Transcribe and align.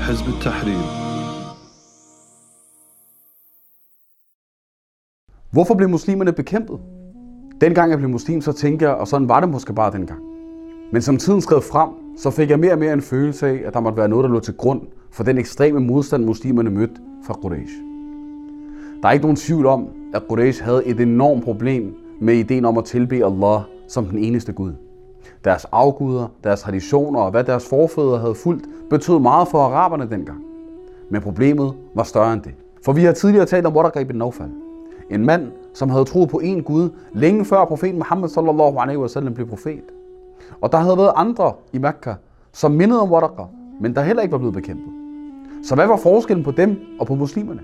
حزب 0.00 0.26
التحرير 0.28 1.06
Hvorfor 5.50 5.74
blev 5.74 5.88
muslimerne 5.88 6.32
bekæmpet? 6.32 6.78
Dengang 7.60 7.90
jeg 7.90 7.98
blev 7.98 8.10
muslim, 8.10 8.40
så 8.40 8.52
tænkte 8.52 8.84
jeg, 8.84 8.94
og 8.94 9.08
sådan 9.08 9.28
var 9.28 9.40
det 9.40 9.48
måske 9.48 9.72
bare 9.72 9.92
dengang. 9.92 10.20
Men 10.92 11.02
som 11.02 11.16
tiden 11.16 11.40
skred 11.40 11.60
frem, 11.60 11.90
så 12.16 12.30
fik 12.30 12.50
jeg 12.50 12.58
mere 12.58 12.72
og 12.72 12.78
mere 12.78 12.92
en 12.92 13.02
følelse 13.02 13.46
af, 13.46 13.62
at 13.66 13.74
der 13.74 13.80
måtte 13.80 13.98
være 13.98 14.08
noget, 14.08 14.24
der 14.24 14.30
lå 14.30 14.40
til 14.40 14.54
grund 14.54 14.80
for 15.12 15.24
den 15.24 15.38
ekstreme 15.38 15.80
modstand, 15.80 16.24
muslimerne 16.24 16.70
mødte 16.70 16.94
fra 17.26 17.34
Quraysh. 17.34 17.74
Der 19.02 19.08
er 19.08 19.12
ikke 19.12 19.24
nogen 19.24 19.36
tvivl 19.36 19.66
om, 19.66 19.88
at 20.14 20.22
Quraysh 20.28 20.64
havde 20.64 20.86
et 20.86 21.00
enormt 21.00 21.44
problem 21.44 21.94
med 22.20 22.34
ideen 22.34 22.64
om 22.64 22.78
at 22.78 22.84
tilbe 22.84 23.14
Allah 23.14 23.60
som 23.88 24.06
den 24.06 24.18
eneste 24.18 24.52
Gud. 24.52 24.72
Deres 25.45 25.65
afguder, 25.71 26.27
deres 26.43 26.61
traditioner 26.61 27.19
og 27.19 27.31
hvad 27.31 27.43
deres 27.43 27.69
forfædre 27.69 28.17
havde 28.17 28.35
fulgt, 28.35 28.65
betød 28.89 29.19
meget 29.19 29.47
for 29.47 29.57
araberne 29.57 30.09
dengang. 30.09 30.43
Men 31.09 31.21
problemet 31.21 31.73
var 31.95 32.03
større 32.03 32.33
end 32.33 32.41
det. 32.41 32.53
For 32.85 32.93
vi 32.93 33.03
har 33.03 33.11
tidligere 33.11 33.45
talt 33.45 33.65
om 33.65 33.75
Waraq 33.75 34.01
ibn 34.01 34.17
Nawfal. 34.17 34.49
En 35.09 35.25
mand, 35.25 35.51
som 35.73 35.89
havde 35.89 36.05
troet 36.05 36.29
på 36.29 36.41
én 36.43 36.61
Gud, 36.61 36.89
længe 37.13 37.45
før 37.45 37.65
profeten 37.65 37.97
Muhammad 37.97 38.29
sallallahu 38.29 38.77
alaihi 38.77 38.99
wasallam 38.99 39.33
blev 39.33 39.47
profet. 39.47 39.83
Og 40.61 40.71
der 40.71 40.77
havde 40.77 40.97
været 40.97 41.11
andre 41.15 41.53
i 41.73 41.77
Mekka, 41.77 42.13
som 42.51 42.71
mindede 42.71 43.01
om 43.01 43.11
Waraq, 43.11 43.47
men 43.81 43.95
der 43.95 44.01
heller 44.01 44.21
ikke 44.21 44.31
var 44.31 44.37
blevet 44.37 44.53
bekæmpet. 44.53 44.93
Så 45.63 45.75
hvad 45.75 45.87
var 45.87 45.97
forskellen 45.97 46.43
på 46.43 46.51
dem 46.51 46.79
og 46.99 47.07
på 47.07 47.15
muslimerne? 47.15 47.61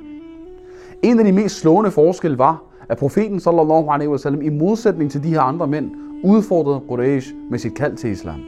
En 1.03 1.19
af 1.19 1.25
de 1.25 1.31
mest 1.31 1.59
slående 1.59 1.91
forskelle 1.91 2.37
var, 2.37 2.63
at 2.89 2.97
profeten 2.97 3.39
sallallahu 3.39 3.89
alaihi 3.89 4.09
wasallam 4.11 4.41
i 4.41 4.49
modsætning 4.49 5.11
til 5.11 5.23
de 5.23 5.29
her 5.29 5.41
andre 5.41 5.67
mænd, 5.67 5.91
udfordrede 6.23 6.81
Quraysh 6.87 7.33
med 7.49 7.59
sit 7.59 7.73
kald 7.73 7.95
til 7.97 8.09
islam. 8.09 8.39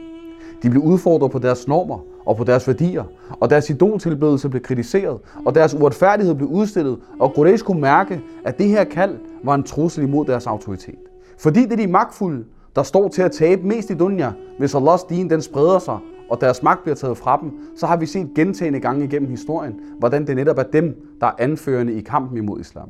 De 0.62 0.70
blev 0.70 0.82
udfordret 0.82 1.30
på 1.30 1.38
deres 1.38 1.68
normer 1.68 1.98
og 2.26 2.36
på 2.36 2.44
deres 2.44 2.68
værdier, 2.68 3.04
og 3.30 3.50
deres 3.50 3.70
idoltilbedelse 3.70 4.48
blev 4.48 4.62
kritiseret, 4.62 5.18
og 5.46 5.54
deres 5.54 5.74
uretfærdighed 5.74 6.34
blev 6.34 6.48
udstillet, 6.48 6.98
og 7.20 7.32
Quraysh 7.34 7.64
kunne 7.64 7.80
mærke, 7.80 8.20
at 8.44 8.58
det 8.58 8.68
her 8.68 8.84
kald 8.84 9.18
var 9.44 9.54
en 9.54 9.62
trussel 9.62 10.04
imod 10.04 10.26
deres 10.26 10.46
autoritet. 10.46 10.98
Fordi 11.38 11.64
det 11.64 11.72
er 11.72 11.76
de 11.76 11.86
magtfulde, 11.86 12.44
der 12.76 12.82
står 12.82 13.08
til 13.08 13.22
at 13.22 13.32
tabe 13.32 13.66
mest 13.66 13.90
i 13.90 13.94
dunja, 13.94 14.30
hvis 14.58 14.74
Allahs 14.74 15.02
din 15.02 15.30
den 15.30 15.42
spreder 15.42 15.78
sig, 15.78 15.98
og 16.30 16.40
deres 16.40 16.62
magt 16.62 16.82
bliver 16.82 16.96
taget 16.96 17.16
fra 17.16 17.38
dem, 17.42 17.50
så 17.76 17.86
har 17.86 17.96
vi 17.96 18.06
set 18.06 18.28
gentagende 18.34 18.80
gange 18.80 19.04
igennem 19.04 19.30
historien, 19.30 19.74
hvordan 19.98 20.26
det 20.26 20.36
netop 20.36 20.58
er 20.58 20.62
dem, 20.62 21.16
der 21.20 21.26
er 21.26 21.32
anførende 21.38 21.92
i 21.92 22.00
kampen 22.00 22.38
imod 22.38 22.60
islam. 22.60 22.88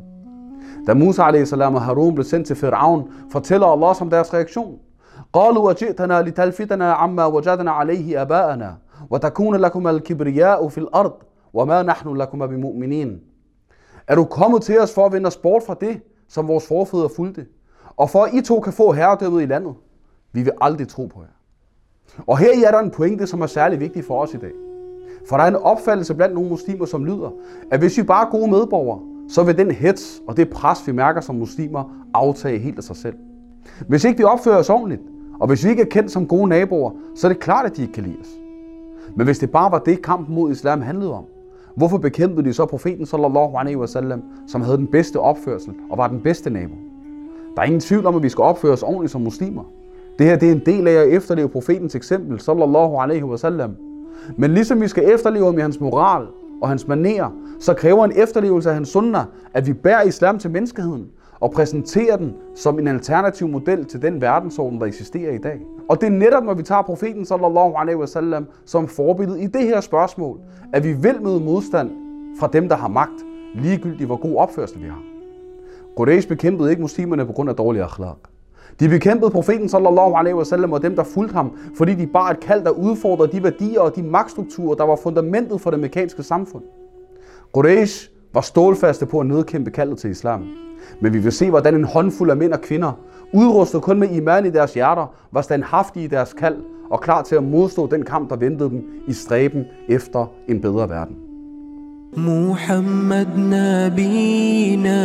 Da 0.87 0.93
Musa 0.93 1.23
a.s. 1.23 1.53
og 1.53 1.81
Harun 1.81 2.15
blev 2.15 2.25
sendt 2.25 2.47
til 2.47 2.53
Fir'aun, 2.53 3.01
fortæller 3.31 3.67
Allah 3.67 4.01
om 4.01 4.09
deres 4.09 4.33
reaktion. 4.33 4.79
قالوا 5.33 5.69
وجئتنا 5.69 6.21
لتلفتنا 6.21 6.93
عما 6.93 7.25
وجدنا 7.25 7.71
عليه 7.71 8.21
آباءنا 8.21 8.77
وتكون 9.09 9.55
لكم 9.55 9.87
الكبرياء 9.87 10.67
في 10.67 10.77
الأرض 10.77 11.13
وما 11.53 11.83
نحن 11.83 12.15
لكم 12.15 12.45
بمؤمنين 12.45 13.21
Er 14.07 14.15
du 14.15 14.23
kommet 14.25 14.61
til 14.61 14.79
os 14.79 14.93
for 14.93 15.05
at 15.05 15.13
vende 15.13 15.27
os 15.27 15.37
bort 15.37 15.63
fra 15.63 15.73
det, 15.81 16.01
som 16.27 16.47
vores 16.47 16.67
forfædre 16.67 17.09
fulgte, 17.09 17.45
og 17.97 18.09
for 18.09 18.23
at 18.23 18.33
I 18.33 18.41
to 18.41 18.59
kan 18.59 18.73
få 18.73 18.91
herredømmet 18.91 19.41
i 19.41 19.45
landet? 19.45 19.73
Vi 20.33 20.41
vil 20.43 20.53
aldrig 20.61 20.87
tro 20.87 21.05
på 21.05 21.21
jer. 21.21 21.35
Og 22.27 22.37
her 22.37 22.67
er 22.67 22.71
der 22.71 22.79
en 22.79 22.91
pointe, 22.91 23.27
som 23.27 23.41
er 23.41 23.47
særlig 23.47 23.79
vigtig 23.79 24.05
for 24.05 24.21
os 24.21 24.33
i 24.33 24.37
dag. 24.37 24.51
For 25.29 25.37
der 25.37 25.43
er 25.43 25.47
en 25.47 25.55
opfattelse 25.55 26.15
blandt 26.15 26.35
nogle 26.35 26.49
muslimer, 26.49 26.85
som 26.85 27.05
lyder, 27.05 27.29
at 27.71 27.79
hvis 27.79 27.97
vi 27.97 28.03
bare 28.03 28.25
er 28.27 28.31
gode 28.31 28.51
medborgere, 28.51 28.99
så 29.30 29.42
vil 29.42 29.58
den 29.58 29.70
hets 29.70 30.22
og 30.26 30.36
det 30.36 30.50
pres, 30.50 30.86
vi 30.86 30.92
mærker 30.92 31.20
som 31.20 31.34
muslimer, 31.34 31.84
aftage 32.14 32.58
helt 32.58 32.78
af 32.78 32.84
sig 32.84 32.96
selv. 32.96 33.14
Hvis 33.88 34.04
ikke 34.04 34.18
vi 34.18 34.24
opfører 34.24 34.56
os 34.56 34.70
ordentligt, 34.70 35.02
og 35.40 35.46
hvis 35.46 35.64
vi 35.64 35.70
ikke 35.70 35.82
er 35.82 35.86
kendt 35.86 36.10
som 36.10 36.26
gode 36.26 36.48
naboer, 36.48 36.90
så 37.14 37.26
er 37.26 37.32
det 37.32 37.40
klart, 37.40 37.66
at 37.66 37.76
de 37.76 37.82
ikke 37.82 37.94
kan 37.94 38.04
lide 38.04 38.16
os. 38.20 38.28
Men 39.16 39.26
hvis 39.26 39.38
det 39.38 39.50
bare 39.50 39.72
var 39.72 39.78
det, 39.78 40.02
kampen 40.02 40.34
mod 40.34 40.50
islam 40.50 40.82
handlede 40.82 41.14
om, 41.14 41.24
hvorfor 41.74 41.98
bekæmpede 41.98 42.48
de 42.48 42.52
så 42.52 42.66
profeten 42.66 43.06
sallallahu 43.06 43.56
alaihi 43.56 43.76
wasallam, 43.76 44.22
som 44.48 44.62
havde 44.62 44.76
den 44.76 44.86
bedste 44.86 45.20
opførsel 45.20 45.74
og 45.90 45.98
var 45.98 46.08
den 46.08 46.20
bedste 46.20 46.50
nabo? 46.50 46.74
Der 47.56 47.62
er 47.62 47.66
ingen 47.66 47.80
tvivl 47.80 48.06
om, 48.06 48.16
at 48.16 48.22
vi 48.22 48.28
skal 48.28 48.42
opføre 48.42 48.72
os 48.72 48.82
ordentligt 48.82 49.12
som 49.12 49.20
muslimer. 49.20 49.64
Det 50.18 50.26
her 50.26 50.36
det 50.36 50.48
er 50.48 50.52
en 50.52 50.62
del 50.66 50.88
af 50.88 50.92
at 50.92 51.08
efterleve 51.08 51.48
profetens 51.48 51.94
eksempel, 51.94 52.40
sallallahu 52.40 52.96
alaihi 52.96 53.24
wasallam. 53.24 53.76
Men 54.36 54.50
ligesom 54.54 54.80
vi 54.80 54.88
skal 54.88 55.14
efterleve 55.14 55.44
ham 55.44 55.58
i 55.58 55.60
hans 55.60 55.80
moral 55.80 56.26
og 56.62 56.68
hans 56.68 56.88
manerer, 56.88 57.30
så 57.60 57.74
kræver 57.74 58.04
en 58.04 58.12
efterlevelse 58.16 58.68
af 58.68 58.74
hans 58.74 58.88
sunnah, 58.88 59.24
at 59.54 59.66
vi 59.66 59.72
bærer 59.72 60.02
islam 60.02 60.38
til 60.38 60.50
menneskeheden 60.50 61.06
og 61.40 61.50
præsenterer 61.50 62.16
den 62.16 62.34
som 62.54 62.78
en 62.78 62.88
alternativ 62.88 63.48
model 63.48 63.84
til 63.84 64.02
den 64.02 64.20
verdensorden, 64.20 64.80
der 64.80 64.86
eksisterer 64.86 65.32
i 65.32 65.38
dag. 65.38 65.60
Og 65.88 66.00
det 66.00 66.06
er 66.06 66.10
netop, 66.10 66.44
når 66.44 66.54
vi 66.54 66.62
tager 66.62 66.82
profeten 66.82 67.24
sallallahu 67.24 67.74
alaihi 67.76 67.98
wasallam 67.98 68.46
som 68.64 68.88
forbillede 68.88 69.42
i 69.42 69.46
det 69.46 69.62
her 69.62 69.80
spørgsmål, 69.80 70.38
at 70.72 70.84
vi 70.84 70.92
vil 70.92 71.22
møde 71.22 71.40
modstand 71.40 71.90
fra 72.40 72.48
dem, 72.52 72.68
der 72.68 72.76
har 72.76 72.88
magt, 72.88 73.24
ligegyldigt 73.54 74.06
hvor 74.06 74.16
god 74.16 74.36
opførsel 74.36 74.82
vi 74.82 74.88
har. 74.88 75.02
Quraysh 75.96 76.28
bekæmpede 76.28 76.70
ikke 76.70 76.82
muslimerne 76.82 77.26
på 77.26 77.32
grund 77.32 77.50
af 77.50 77.56
dårlig 77.56 77.82
akhlaq. 77.82 78.29
De 78.80 78.88
bekæmpede 78.88 79.30
profeten 79.30 79.68
sallallahu 79.68 80.14
alaihi 80.14 80.34
wasallam 80.34 80.72
og 80.72 80.82
dem, 80.82 80.96
der 80.96 81.02
fulgte 81.02 81.32
ham, 81.34 81.58
fordi 81.76 81.94
de 81.94 82.06
bar 82.06 82.30
et 82.30 82.40
kald, 82.40 82.64
der 82.64 82.70
udfordrede 82.70 83.32
de 83.32 83.42
værdier 83.42 83.80
og 83.80 83.96
de 83.96 84.02
magtstrukturer, 84.02 84.74
der 84.74 84.84
var 84.84 84.96
fundamentet 84.96 85.60
for 85.60 85.70
det 85.70 85.76
amerikanske 85.76 86.22
samfund. 86.22 86.62
Quraysh 87.54 88.10
var 88.34 88.40
stålfaste 88.40 89.06
på 89.06 89.20
at 89.20 89.26
nedkæmpe 89.26 89.70
kaldet 89.70 89.98
til 89.98 90.10
islam. 90.10 90.44
Men 91.00 91.12
vi 91.14 91.18
vil 91.18 91.32
se, 91.32 91.50
hvordan 91.50 91.74
en 91.74 91.84
håndfuld 91.84 92.30
af 92.30 92.36
mænd 92.36 92.52
og 92.52 92.60
kvinder, 92.60 92.92
udrustet 93.34 93.82
kun 93.82 93.98
med 93.98 94.08
iman 94.08 94.46
i 94.46 94.50
deres 94.50 94.74
hjerter, 94.74 95.14
var 95.32 95.42
standhaftige 95.42 96.04
i 96.04 96.08
deres 96.08 96.32
kald 96.32 96.56
og 96.90 97.00
klar 97.00 97.22
til 97.22 97.34
at 97.34 97.44
modstå 97.44 97.86
den 97.86 98.04
kamp, 98.04 98.30
der 98.30 98.36
ventede 98.36 98.70
dem 98.70 98.84
i 99.08 99.12
stræben 99.12 99.64
efter 99.88 100.26
en 100.48 100.60
bedre 100.60 100.88
verden. 100.88 101.16
Muhammad 102.16 103.26
nabina 103.36 104.98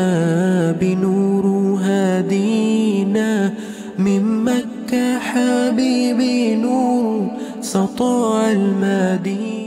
binuru 0.80 1.55
هدينا 1.86 3.54
من 4.00 4.44
مكة 4.44 5.20
حبيبي 5.20 6.56
نور 6.56 7.28
سطع 7.62 8.52
المدينة. 8.52 9.65